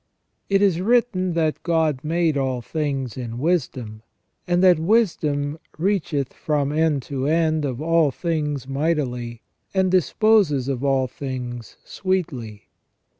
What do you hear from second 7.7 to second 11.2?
all things mightily, and disposes of all